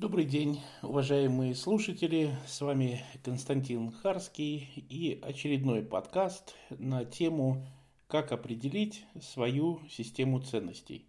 Добрый 0.00 0.24
день, 0.24 0.62
уважаемые 0.80 1.54
слушатели. 1.54 2.30
С 2.46 2.62
вами 2.62 3.04
Константин 3.22 3.92
Харский 3.92 4.86
и 4.88 5.20
очередной 5.20 5.82
подкаст 5.82 6.54
на 6.70 7.04
тему 7.04 7.66
«Как 8.08 8.32
определить 8.32 9.04
свою 9.20 9.82
систему 9.90 10.40
ценностей». 10.40 11.04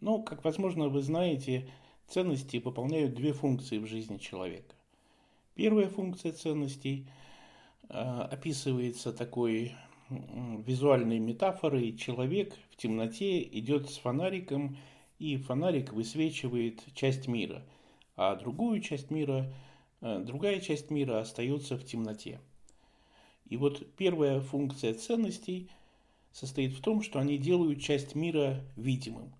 Ну, 0.00 0.22
как 0.22 0.44
возможно 0.44 0.88
вы 0.88 1.02
знаете, 1.02 1.68
ценности 2.06 2.58
выполняют 2.58 3.14
две 3.14 3.32
функции 3.32 3.78
в 3.78 3.86
жизни 3.86 4.18
человека. 4.18 4.76
Первая 5.56 5.88
функция 5.88 6.30
ценностей 6.30 7.08
э, 7.88 7.94
описывается 7.96 9.12
такой 9.12 9.74
визуальной 10.08 11.18
метафорой. 11.18 11.96
Человек 11.96 12.56
в 12.70 12.76
темноте 12.76 13.42
идет 13.42 13.90
с 13.90 13.96
фонариком, 13.96 14.76
и 15.18 15.36
фонарик 15.38 15.92
высвечивает 15.92 16.82
часть 16.94 17.26
мира, 17.26 17.64
а 18.20 18.36
другую 18.36 18.82
часть 18.82 19.10
мира, 19.10 19.50
э, 20.02 20.18
другая 20.18 20.60
часть 20.60 20.90
мира 20.90 21.20
остается 21.20 21.78
в 21.78 21.84
темноте. 21.86 22.38
И 23.46 23.56
вот 23.56 23.94
первая 23.96 24.42
функция 24.42 24.92
ценностей 24.92 25.70
состоит 26.30 26.74
в 26.74 26.82
том, 26.82 27.00
что 27.00 27.18
они 27.18 27.38
делают 27.38 27.80
часть 27.80 28.14
мира 28.14 28.62
видимым. 28.76 29.32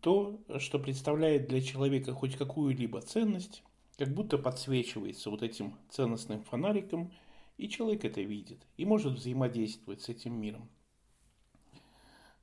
То, 0.00 0.40
что 0.58 0.80
представляет 0.80 1.46
для 1.46 1.62
человека 1.62 2.12
хоть 2.12 2.34
какую-либо 2.34 3.00
ценность, 3.00 3.62
как 3.96 4.12
будто 4.12 4.38
подсвечивается 4.38 5.30
вот 5.30 5.44
этим 5.44 5.78
ценностным 5.88 6.42
фонариком, 6.42 7.12
и 7.58 7.68
человек 7.68 8.04
это 8.04 8.22
видит 8.22 8.58
и 8.76 8.84
может 8.84 9.12
взаимодействовать 9.12 10.02
с 10.02 10.08
этим 10.08 10.34
миром. 10.34 10.68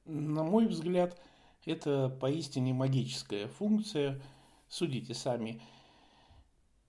На 0.06 0.44
мой 0.44 0.68
взгляд, 0.68 1.22
это 1.66 2.08
поистине 2.22 2.74
магическая 2.74 3.50
функция. 3.50 4.22
Судите 4.70 5.14
сами. 5.14 5.62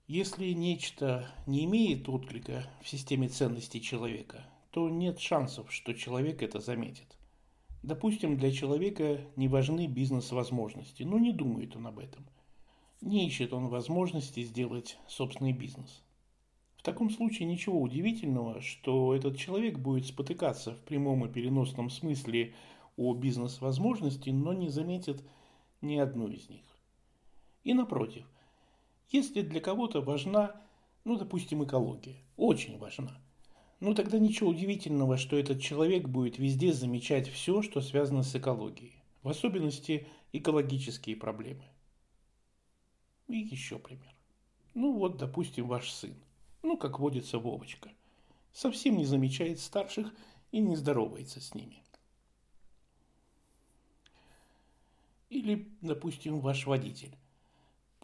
Если 0.07 0.51
нечто 0.53 1.27
не 1.47 1.65
имеет 1.65 2.07
отклика 2.07 2.65
в 2.81 2.87
системе 2.87 3.27
ценностей 3.27 3.81
человека, 3.81 4.45
то 4.71 4.89
нет 4.89 5.19
шансов, 5.19 5.71
что 5.73 5.93
человек 5.93 6.41
это 6.41 6.59
заметит. 6.59 7.17
Допустим, 7.83 8.37
для 8.37 8.51
человека 8.51 9.21
не 9.35 9.47
важны 9.47 9.87
бизнес-возможности, 9.87 11.03
но 11.03 11.17
не 11.19 11.33
думает 11.33 11.75
он 11.75 11.87
об 11.87 11.99
этом– 11.99 12.25
не 13.01 13.25
ищет 13.25 13.51
он 13.51 13.67
возможности 13.67 14.43
сделать 14.43 14.97
собственный 15.07 15.53
бизнес. 15.53 16.03
В 16.77 16.83
таком 16.83 17.09
случае 17.09 17.47
ничего 17.47 17.81
удивительного, 17.81 18.61
что 18.61 19.15
этот 19.15 19.37
человек 19.37 19.79
будет 19.79 20.05
спотыкаться 20.05 20.73
в 20.73 20.79
прямом 20.81 21.25
и 21.25 21.31
переносном 21.31 21.89
смысле 21.89 22.53
о 22.97 23.13
бизнес-возможности, 23.13 24.29
но 24.29 24.53
не 24.53 24.69
заметит 24.69 25.23
ни 25.81 25.97
одну 25.97 26.27
из 26.27 26.49
них. 26.49 26.63
И 27.63 27.73
напротив, 27.73 28.25
если 29.09 29.41
для 29.41 29.61
кого-то 29.61 30.01
важна, 30.01 30.59
ну, 31.03 31.17
допустим, 31.17 31.63
экология, 31.63 32.15
очень 32.37 32.77
важна, 32.77 33.19
ну 33.79 33.93
тогда 33.93 34.19
ничего 34.19 34.49
удивительного, 34.49 35.17
что 35.17 35.37
этот 35.37 35.61
человек 35.61 36.07
будет 36.07 36.37
везде 36.37 36.73
замечать 36.73 37.27
все, 37.27 37.61
что 37.61 37.81
связано 37.81 38.23
с 38.23 38.35
экологией, 38.35 39.03
в 39.23 39.29
особенности 39.29 40.07
экологические 40.33 41.15
проблемы. 41.15 41.63
И 43.27 43.37
еще 43.37 43.79
пример. 43.79 44.13
Ну 44.73 44.93
вот, 44.93 45.17
допустим, 45.17 45.67
ваш 45.67 45.91
сын. 45.91 46.15
Ну, 46.63 46.77
как 46.77 46.99
водится 46.99 47.39
Вовочка. 47.39 47.89
Совсем 48.53 48.97
не 48.97 49.05
замечает 49.05 49.59
старших 49.59 50.13
и 50.51 50.59
не 50.59 50.75
здоровается 50.75 51.41
с 51.41 51.55
ними. 51.55 51.81
Или, 55.29 55.69
допустим, 55.81 56.39
ваш 56.39 56.65
водитель. 56.65 57.15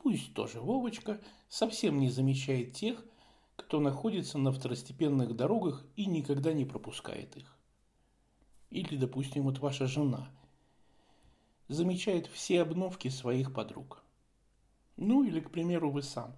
Пусть 0.09 0.33
тоже 0.33 0.61
Вовочка 0.61 1.19
совсем 1.49 1.99
не 1.99 2.09
замечает 2.09 2.71
тех, 2.71 3.03
кто 3.57 3.81
находится 3.81 4.37
на 4.37 4.53
второстепенных 4.53 5.35
дорогах 5.35 5.85
и 5.97 6.05
никогда 6.05 6.53
не 6.53 6.63
пропускает 6.63 7.35
их. 7.35 7.57
Или, 8.69 8.95
допустим, 8.95 9.43
вот 9.43 9.59
ваша 9.59 9.85
жена 9.85 10.29
замечает 11.67 12.27
все 12.27 12.61
обновки 12.61 13.09
своих 13.09 13.53
подруг– 13.53 14.01
ну 14.95 15.25
или, 15.25 15.41
к 15.41 15.51
примеру, 15.51 15.91
вы 15.91 16.03
сам 16.03 16.33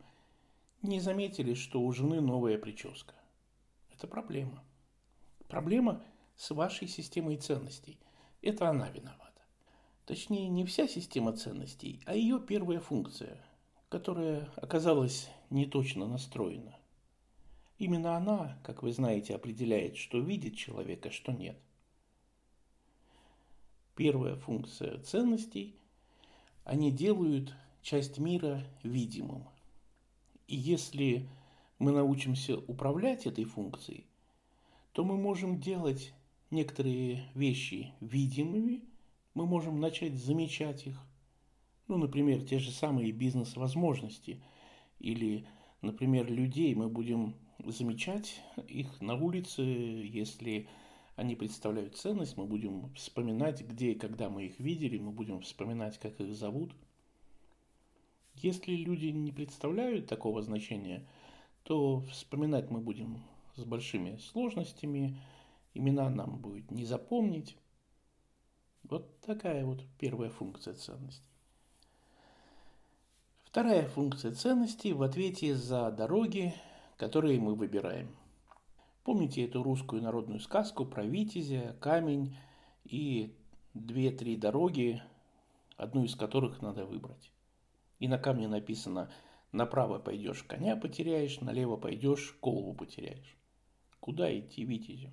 не 0.81 0.99
заметили, 0.99 1.53
что 1.53 1.79
у 1.79 1.91
жены 1.91 2.21
новая 2.21 2.57
прическа. 2.57 3.13
Это 3.93 4.07
проблема. 4.07 4.63
Проблема 5.47 6.03
с 6.35 6.49
вашей 6.49 6.87
системой 6.87 7.37
ценностей. 7.37 7.99
Это 8.41 8.67
она 8.67 8.89
виновата. 8.89 9.29
Точнее, 10.07 10.49
не 10.49 10.65
вся 10.65 10.87
система 10.87 11.33
ценностей, 11.33 12.01
а 12.07 12.15
ее 12.15 12.39
первая 12.39 12.79
функция, 12.79 13.39
которая 13.89 14.49
оказалась 14.55 15.29
неточно 15.49 16.07
настроена. 16.07 16.77
Именно 17.77 18.15
она, 18.15 18.57
как 18.63 18.83
вы 18.83 18.91
знаете, 18.91 19.35
определяет, 19.35 19.97
что 19.97 20.19
видит 20.19 20.55
человек, 20.55 21.05
а 21.05 21.11
что 21.11 21.31
нет. 21.31 21.57
Первая 23.95 24.35
функция 24.35 24.99
ценностей– 24.99 25.75
они 26.69 26.91
делают 26.91 27.55
часть 27.81 28.19
мира 28.19 28.63
видимым. 28.83 29.45
И 30.45 30.55
если 30.55 31.27
мы 31.79 31.91
научимся 31.91 32.59
управлять 32.59 33.25
этой 33.25 33.43
функцией, 33.43 34.05
то 34.93 35.03
мы 35.03 35.17
можем 35.17 35.59
делать 35.59 36.13
некоторые 36.51 37.23
вещи 37.33 37.91
видимыми, 38.01 38.83
мы 39.33 39.47
можем 39.47 39.79
начать 39.79 40.13
замечать 40.13 40.85
их. 40.85 41.01
Ну, 41.89 41.97
например, 41.97 42.41
те 42.43 42.59
же 42.59 42.71
самые 42.71 43.11
бизнес-возможности 43.11 44.41
или, 44.99 45.45
например, 45.81 46.31
людей. 46.31 46.73
Мы 46.73 46.87
будем 46.87 47.35
замечать 47.65 48.41
их 48.69 49.01
на 49.01 49.15
улице, 49.15 49.61
если 49.61 50.69
они 51.17 51.35
представляют 51.35 51.97
ценность, 51.97 52.37
мы 52.37 52.45
будем 52.45 52.93
вспоминать, 52.93 53.61
где 53.61 53.91
и 53.91 53.99
когда 53.99 54.29
мы 54.29 54.45
их 54.45 54.57
видели, 54.61 54.97
мы 54.97 55.11
будем 55.11 55.41
вспоминать, 55.41 55.97
как 55.99 56.21
их 56.21 56.33
зовут– 56.33 56.71
если 58.41 58.71
люди 58.73 59.07
не 59.07 59.33
представляют 59.33 60.07
такого 60.07 60.41
значения, 60.41 61.05
то 61.63 61.99
вспоминать 62.09 62.69
мы 62.69 62.79
будем 62.79 63.21
с 63.55 63.65
большими 63.65 64.15
сложностями, 64.17 65.19
имена 65.73 66.09
нам 66.09 66.37
будет 66.37 66.71
не 66.71 66.85
запомнить. 66.85 67.57
Вот 68.83 69.19
такая 69.19 69.65
вот 69.65 69.83
первая 69.99 70.29
функция 70.29 70.73
ценностей. 70.73 71.28
Вторая 73.49 73.87
функция 73.87 74.31
ценностей 74.31 74.93
в 74.93 75.01
ответе 75.01 75.55
за 75.55 75.89
дороги, 75.89 76.53
которые 76.97 77.39
мы 77.39 77.55
выбираем. 77.55 78.15
Помните 79.03 79.43
эту 79.43 79.63
русскую 79.63 80.03
народную 80.03 80.39
сказку 80.39 80.85
про 80.85 81.03
Витязя, 81.03 81.75
камень 81.81 82.37
и 82.83 83.35
две-три 83.73 84.37
дороги, 84.37 85.01
одну 85.77 86.03
из 86.03 86.13
которых 86.13 86.61
надо 86.61 86.85
выбрать. 86.85 87.31
И 87.97 88.07
на 88.07 88.19
камне 88.19 88.47
написано 88.47 89.11
«Направо 89.51 89.97
пойдешь, 89.97 90.43
коня 90.43 90.75
потеряешь, 90.75 91.41
налево 91.41 91.75
пойдешь, 91.75 92.37
голову 92.43 92.75
потеряешь». 92.75 93.35
Куда 93.99 94.31
идти 94.31 94.63
Витязю? 94.63 95.09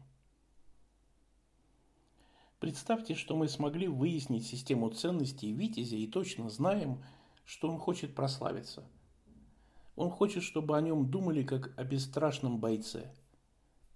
Представьте, 2.61 3.15
что 3.15 3.35
мы 3.35 3.49
смогли 3.49 3.89
выяснить 3.89 4.47
систему 4.47 4.91
ценностей 4.91 5.53
Витязя 5.53 5.97
и 5.97 6.07
точно 6.07 6.51
знаем, 6.51 7.03
что 7.47 7.71
он 7.71 7.79
хочет 7.79 8.15
прославиться. 8.15 8.85
Он 9.95 10.11
хочет, 10.11 10.43
чтобы 10.43 10.77
о 10.77 10.81
нем 10.83 11.09
думали 11.11 11.43
как 11.43 11.73
о 11.79 11.85
бесстрашном 11.85 12.59
бойце. 12.59 13.11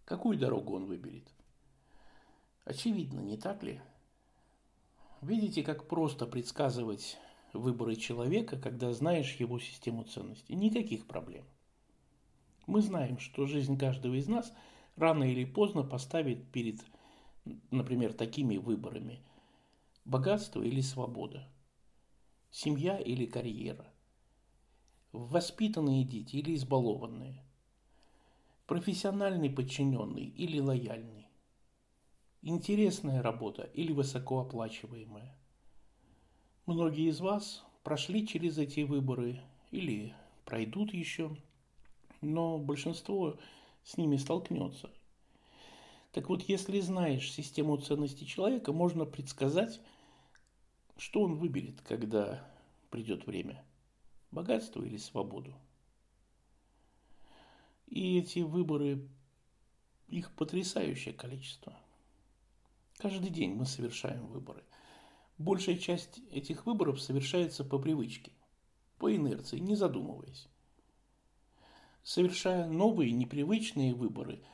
Какую 0.07 0.39
дорогу 0.39 0.75
он 0.75 0.87
выберет? 0.87 1.29
Очевидно, 2.65 3.21
не 3.21 3.37
так 3.37 3.63
ли? 3.63 3.81
Видите, 5.21 5.63
как 5.63 5.87
просто 5.89 6.25
предсказывать 6.25 7.19
выборы 7.53 7.97
человека, 7.97 8.59
когда 8.59 8.93
знаешь 8.93 9.35
его 9.37 9.59
систему 9.59 10.05
ценностей. 10.05 10.55
Никаких 10.55 11.07
проблем. 11.07 11.45
Мы 12.67 12.81
знаем, 12.81 13.19
что 13.19 13.47
жизнь 13.47 13.77
каждого 13.77 14.15
из 14.15 14.29
нас 14.29 14.53
рано 14.97 15.25
или 15.25 15.45
поздно 15.45 15.83
поставит 15.83 16.51
перед, 16.53 16.81
например, 17.71 18.13
такими 18.15 18.57
выборами. 18.57 19.21
Богатство 20.05 20.63
или 20.63 20.81
свобода. 20.81 21.47
Семья 22.53 22.99
или 22.99 23.27
карьера. 23.27 23.87
Воспитанные 25.13 26.03
дети 26.03 26.37
или 26.37 26.57
избалованные. 26.57 27.45
Профессиональный 28.67 29.49
подчиненный 29.49 30.25
или 30.25 30.59
лояльный. 30.59 31.29
Интересная 32.43 33.23
работа 33.23 33.63
или 33.75 33.93
высокооплачиваемая 33.93 35.37
Многие 36.67 37.09
из 37.09 37.21
вас 37.21 37.65
прошли 37.85 38.27
через 38.27 38.59
эти 38.59 38.81
выборы 38.81 39.41
или 39.71 40.13
пройдут 40.45 40.93
еще, 40.93 41.37
но 42.21 42.59
большинство 42.59 43.39
с 43.85 43.97
ними 43.97 44.17
столкнется. 44.17 44.91
Так 46.11 46.29
вот, 46.29 46.43
если 46.43 46.81
знаешь 46.81 47.31
систему 47.31 47.77
ценностей 47.77 48.27
человека, 48.27 48.73
можно 48.73 49.05
предсказать, 49.05 49.81
что 51.01 51.23
он 51.23 51.37
выберет, 51.37 51.81
когда 51.81 52.47
придет 52.91 53.27
время. 53.27 53.65
богатство 54.31 54.83
или 54.85 54.97
свободу. 54.97 55.55
И 57.87 58.19
эти 58.19 58.41
выборы, 58.41 59.09
их 60.07 60.31
потрясающее 60.37 61.13
количество. 61.13 61.77
Каждый 62.99 63.31
день 63.31 63.55
мы 63.55 63.67
совершаем 63.67 64.27
выборы. 64.27 64.63
Большая 65.39 65.79
часть 65.79 66.21
этих 66.31 66.67
выборов 66.67 67.01
совершается 67.01 67.65
по 67.65 67.79
привычке, 67.79 68.31
по 68.99 69.13
инерции, 69.13 69.59
не 69.59 69.75
задумываясь. 69.75 70.49
Совершая 72.05 72.69
новые 72.69 73.11
непривычные 73.11 73.95
выборы 73.95 74.45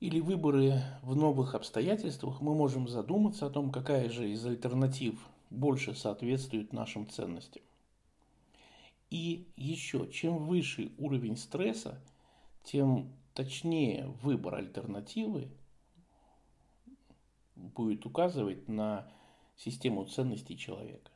или 0.00 0.18
выборы 0.18 0.82
в 1.02 1.14
новых 1.14 1.54
обстоятельствах, 1.54 2.40
мы 2.40 2.54
можем 2.54 2.88
задуматься 2.88 3.46
о 3.46 3.50
том, 3.50 3.70
какая 3.70 4.08
же 4.08 4.28
из 4.28 4.44
альтернатив 4.44 5.20
больше 5.50 5.94
соответствует 5.94 6.72
нашим 6.72 7.08
ценностям. 7.08 7.62
И 9.10 9.48
еще, 9.56 10.10
чем 10.10 10.46
выше 10.46 10.92
уровень 10.98 11.36
стресса, 11.36 12.02
тем 12.64 13.12
точнее 13.34 14.06
выбор 14.22 14.56
альтернативы 14.56 15.48
будет 17.54 18.04
указывать 18.04 18.68
на 18.68 19.10
систему 19.56 20.04
ценностей 20.04 20.56
человека. 20.56 21.10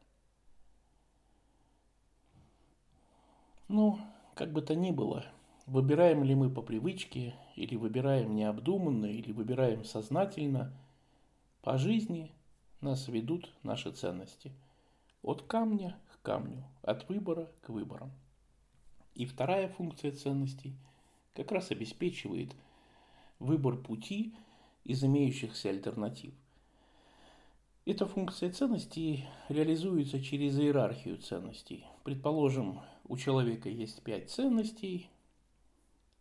Ну, 3.68 3.98
как 4.34 4.52
бы 4.52 4.62
то 4.62 4.74
ни 4.74 4.90
было, 4.90 5.24
выбираем 5.66 6.24
ли 6.24 6.34
мы 6.34 6.50
по 6.50 6.62
привычке, 6.62 7.34
или 7.56 7.76
выбираем 7.76 8.34
необдуманно, 8.34 9.06
или 9.06 9.32
выбираем 9.32 9.84
сознательно, 9.84 10.72
по 11.62 11.78
жизни 11.78 12.32
нас 12.82 13.08
ведут 13.08 13.52
наши 13.62 13.90
ценности. 13.92 14.52
От 15.22 15.42
камня 15.42 15.98
к 16.08 16.22
камню, 16.22 16.64
от 16.82 17.08
выбора 17.08 17.50
к 17.62 17.68
выборам. 17.68 18.10
И 19.14 19.24
вторая 19.24 19.68
функция 19.68 20.12
ценностей 20.12 20.74
как 21.34 21.52
раз 21.52 21.70
обеспечивает 21.70 22.54
выбор 23.38 23.76
пути 23.76 24.34
из 24.84 25.04
имеющихся 25.04 25.70
альтернатив. 25.70 26.34
Эта 27.84 28.06
функция 28.06 28.52
ценностей 28.52 29.24
реализуется 29.48 30.22
через 30.22 30.58
иерархию 30.58 31.18
ценностей. 31.18 31.84
Предположим, 32.04 32.80
у 33.04 33.16
человека 33.16 33.68
есть 33.68 34.02
пять 34.02 34.30
ценностей, 34.30 35.08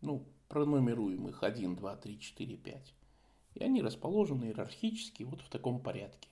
ну, 0.01 0.25
пронумеруем 0.47 1.27
их 1.27 1.43
1, 1.43 1.75
2, 1.75 1.95
3, 1.95 2.19
4, 2.19 2.57
5. 2.57 2.93
И 3.53 3.63
они 3.63 3.81
расположены 3.81 4.45
иерархически 4.45 5.23
вот 5.23 5.41
в 5.41 5.49
таком 5.49 5.79
порядке. 5.79 6.30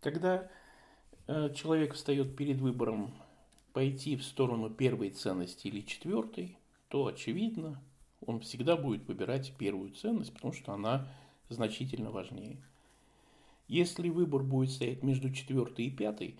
Когда 0.00 0.50
э, 1.26 1.52
человек 1.54 1.94
встает 1.94 2.36
перед 2.36 2.60
выбором 2.60 3.14
пойти 3.72 4.16
в 4.16 4.24
сторону 4.24 4.70
первой 4.70 5.10
ценности 5.10 5.68
или 5.68 5.82
четвертой, 5.82 6.56
то 6.88 7.06
очевидно, 7.06 7.80
он 8.26 8.40
всегда 8.40 8.76
будет 8.76 9.06
выбирать 9.06 9.52
первую 9.58 9.90
ценность, 9.90 10.32
потому 10.32 10.52
что 10.52 10.72
она 10.72 11.08
значительно 11.48 12.10
важнее. 12.10 12.56
Если 13.68 14.08
выбор 14.08 14.42
будет 14.42 14.70
стоять 14.70 15.02
между 15.02 15.30
четвертой 15.30 15.86
и 15.86 15.90
пятой, 15.90 16.38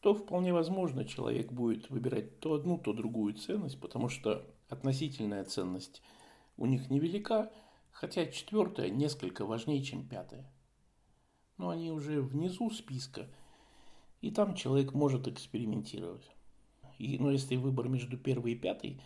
то 0.00 0.14
вполне 0.14 0.52
возможно 0.52 1.04
человек 1.04 1.50
будет 1.50 1.88
выбирать 1.90 2.40
то 2.40 2.54
одну, 2.54 2.78
то 2.78 2.92
другую 2.92 3.34
ценность, 3.34 3.80
потому 3.80 4.08
что 4.08 4.44
относительная 4.68 5.44
ценность 5.44 6.02
у 6.56 6.66
них 6.66 6.90
невелика, 6.90 7.50
хотя 7.90 8.26
четвертая 8.26 8.90
несколько 8.90 9.46
важнее, 9.46 9.82
чем 9.82 10.06
пятая. 10.06 10.44
Но 11.58 11.70
они 11.70 11.90
уже 11.90 12.22
внизу 12.22 12.70
списка, 12.70 13.28
и 14.20 14.30
там 14.30 14.54
человек 14.54 14.94
может 14.94 15.28
экспериментировать. 15.28 16.30
И, 16.98 17.18
но 17.18 17.30
если 17.30 17.56
выбор 17.56 17.88
между 17.88 18.16
первой 18.16 18.52
и 18.52 18.56
пятой, 18.56 19.00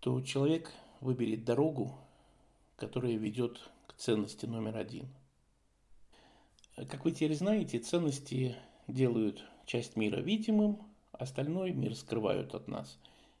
то 0.00 0.20
человек 0.22 0.72
выберет 1.00 1.44
дорогу, 1.44 1.94
которая 2.76 3.16
ведет 3.16 3.70
к 3.86 3.94
ценности 3.94 4.46
номер 4.46 4.76
один– 4.76 5.08
как 6.86 7.04
вы 7.04 7.10
теперь 7.10 7.34
знаете, 7.34 7.78
ценности 7.80 8.54
делают 8.86 9.44
часть 9.66 9.96
мира 9.96 10.20
видимым, 10.20 10.78
остальной 11.12 11.72
мир 11.72 11.96
скрывают 11.96 12.54
от 12.54 12.68
нас. 12.68 12.98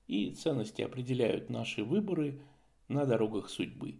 И 0.08 0.30
ценности 0.32 0.82
определяют 0.82 1.48
наши 1.48 1.84
выборы 1.84 2.40
на 2.88 3.04
дорогах 3.04 3.48
судьбы. 3.48 3.94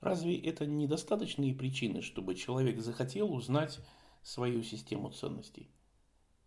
Разве 0.00 0.38
это 0.38 0.66
недостаточные 0.66 1.54
причины, 1.54 2.00
чтобы 2.00 2.34
человек 2.34 2.80
захотел 2.80 3.32
узнать 3.32 3.80
свою 4.22 4.62
систему 4.62 5.10
ценностей? 5.10 5.70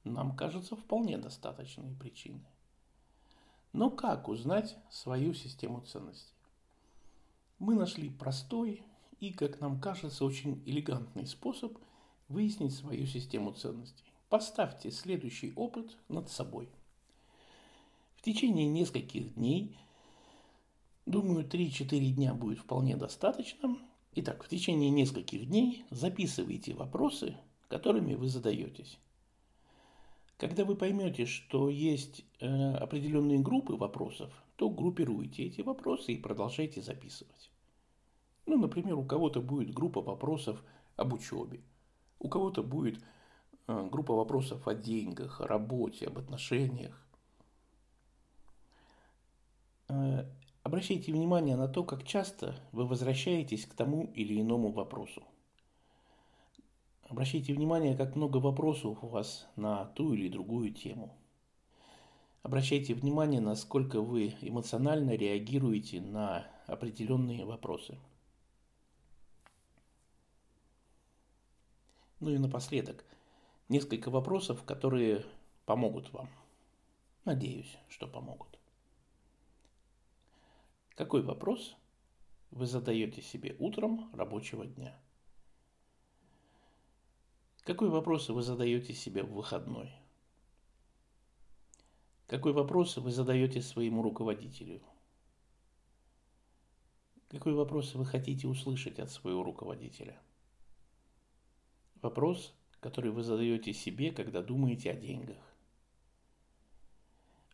Нам 0.03 0.35
кажется, 0.35 0.75
вполне 0.75 1.17
достаточные 1.17 1.95
причины. 1.95 2.43
Но 3.71 3.89
как 3.89 4.27
узнать 4.27 4.75
свою 4.89 5.33
систему 5.33 5.81
ценностей? 5.81 6.33
Мы 7.59 7.75
нашли 7.75 8.09
простой, 8.09 8.83
и, 9.19 9.31
как 9.31 9.61
нам 9.61 9.79
кажется, 9.79 10.25
очень 10.25 10.61
элегантный 10.65 11.25
способ 11.25 11.77
выяснить 12.27 12.75
свою 12.75 13.05
систему 13.05 13.53
ценностей. 13.53 14.11
Поставьте 14.29 14.91
следующий 14.91 15.53
опыт 15.55 15.97
над 16.09 16.29
собой. 16.29 16.69
В 18.15 18.21
течение 18.21 18.67
нескольких 18.67 19.35
дней, 19.35 19.77
думаю, 21.05 21.45
3-4 21.45 21.99
дня 22.11 22.33
будет 22.33 22.59
вполне 22.59 22.95
достаточно. 22.95 23.77
Итак, 24.15 24.43
в 24.43 24.49
течение 24.49 24.89
нескольких 24.89 25.47
дней 25.47 25.85
записывайте 25.89 26.73
вопросы, 26.73 27.35
которыми 27.67 28.13
вы 28.13 28.27
задаетесь. 28.29 28.99
Когда 30.37 30.65
вы 30.65 30.75
поймете, 30.75 31.25
что 31.25 31.69
есть 31.69 32.25
э, 32.39 32.73
определенные 32.75 33.39
группы 33.39 33.73
вопросов, 33.73 34.31
то 34.55 34.69
группируйте 34.69 35.43
эти 35.43 35.61
вопросы 35.61 36.13
и 36.13 36.21
продолжайте 36.21 36.81
записывать. 36.81 37.51
Ну, 38.45 38.57
например, 38.57 38.95
у 38.95 39.05
кого-то 39.05 39.41
будет 39.41 39.73
группа 39.73 40.01
вопросов 40.01 40.61
об 40.95 41.13
учебе, 41.13 41.61
у 42.19 42.27
кого-то 42.27 42.61
будет 42.61 42.99
э, 43.67 43.87
группа 43.89 44.13
вопросов 44.13 44.67
о 44.67 44.75
деньгах, 44.75 45.41
о 45.41 45.47
работе, 45.47 46.07
об 46.07 46.17
отношениях. 46.17 46.99
Э, 49.87 50.25
обращайте 50.73 51.11
внимание 51.11 51.55
на 51.55 51.67
то, 51.67 51.83
как 51.83 52.03
часто 52.03 52.55
вы 52.71 52.87
возвращаетесь 52.87 53.67
к 53.67 53.75
тому 53.75 54.11
или 54.15 54.41
иному 54.41 54.71
вопросу. 54.71 55.21
Обращайте 57.03 57.53
внимание, 57.53 57.95
как 57.95 58.15
много 58.15 58.37
вопросов 58.37 59.03
у 59.03 59.07
вас 59.07 59.47
на 59.55 59.85
ту 59.85 60.15
или 60.15 60.29
другую 60.29 60.73
тему. 60.73 61.15
Обращайте 62.41 62.95
внимание, 62.95 63.39
насколько 63.39 64.01
вы 64.01 64.33
эмоционально 64.41 65.11
реагируете 65.11 66.01
на 66.01 66.47
определенные 66.65 67.45
вопросы. 67.45 67.99
Ну 72.19 72.31
и 72.31 72.39
напоследок, 72.39 73.05
несколько 73.69 74.09
вопросов, 74.09 74.63
которые 74.63 75.23
помогут 75.67 76.11
вам. 76.13 76.29
Надеюсь, 77.25 77.77
что 77.89 78.07
помогут. 78.07 78.62
Какой 80.95 81.23
вопрос 81.23 81.75
вы 82.51 82.67
задаете 82.67 83.21
себе 83.21 83.55
утром 83.57 84.13
рабочего 84.13 84.65
дня? 84.65 84.95
Какой 87.63 87.89
вопрос 87.89 88.29
вы 88.29 88.43
задаете 88.43 88.93
себе 88.93 89.23
в 89.23 89.33
выходной? 89.33 89.91
Какой 92.27 92.53
вопрос 92.53 92.97
вы 92.97 93.11
задаете 93.11 93.61
своему 93.61 94.03
руководителю? 94.03 94.83
Какой 97.29 97.53
вопрос 97.53 97.95
вы 97.95 98.05
хотите 98.05 98.47
услышать 98.47 98.99
от 98.99 99.09
своего 99.09 99.41
руководителя? 99.41 100.21
Вопрос, 102.03 102.53
который 102.79 103.11
вы 103.11 103.23
задаете 103.23 103.73
себе, 103.73 104.11
когда 104.11 104.43
думаете 104.43 104.91
о 104.91 104.95
деньгах. 104.95 105.55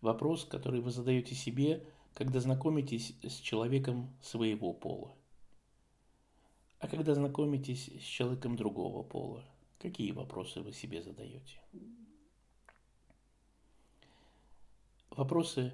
Вопрос, 0.02 0.44
который 0.44 0.82
вы 0.82 0.92
задаете 0.92 1.36
себе, 1.36 1.88
когда 2.20 2.42
знакомитесь 2.42 3.16
с 3.24 3.38
человеком 3.40 4.14
своего 4.22 4.74
пола. 4.74 5.16
А 6.80 6.90
когда 6.90 7.16
знакомитесь 7.16 7.86
с 7.88 8.04
человеком 8.04 8.58
другого 8.58 9.04
пола, 9.04 9.42
какие 9.80 10.12
вопросы 10.12 10.60
вы 10.60 10.74
себе 10.74 11.02
задаете? 11.02 11.62
Вопросы, 15.12 15.74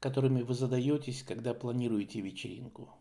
которыми 0.00 0.42
вы 0.42 0.52
задаетесь, 0.52 1.22
когда 1.22 1.54
планируете 1.54 2.20
вечеринку– 2.20 2.90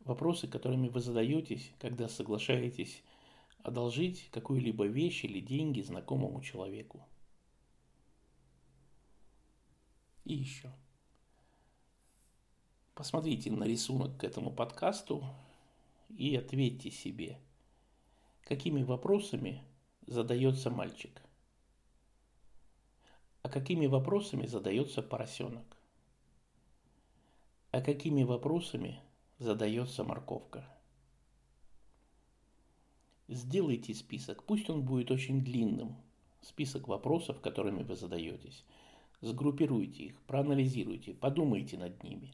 Вопросы, 0.00 0.48
которыми 0.48 0.88
вы 0.88 1.00
задаетесь, 1.00 1.72
когда 1.78 2.08
соглашаетесь 2.08 3.02
одолжить 3.62 4.28
какую-либо 4.32 4.84
вещь 4.84 5.24
или 5.24 5.40
деньги 5.40 5.80
знакомому 5.80 6.42
человеку. 6.42 7.06
И 10.24 10.34
еще. 10.34 10.72
Посмотрите 12.94 13.50
на 13.50 13.64
рисунок 13.64 14.16
к 14.18 14.24
этому 14.24 14.50
подкасту 14.52 15.24
и 16.16 16.36
ответьте 16.36 16.90
себе, 16.90 17.38
какими 18.44 18.82
вопросами 18.82 19.62
задается 20.06 20.70
мальчик. 20.70 21.20
А 23.42 23.48
какими 23.48 23.86
вопросами 23.86 24.46
задается 24.46 25.02
поросенок? 25.02 25.76
А 27.72 27.82
какими 27.82 28.22
вопросами 28.22 29.00
задается 29.38 30.04
морковка? 30.04 30.64
Сделайте 33.26 33.92
список, 33.94 34.44
пусть 34.44 34.70
он 34.70 34.82
будет 34.82 35.10
очень 35.10 35.42
длинным, 35.42 35.96
список 36.40 36.88
вопросов, 36.88 37.40
которыми 37.40 37.82
вы 37.82 37.96
задаетесь. 37.96 38.64
Сгруппируйте 39.24 40.04
их, 40.04 40.20
проанализируйте, 40.26 41.14
подумайте 41.14 41.78
над 41.78 42.04
ними. 42.04 42.30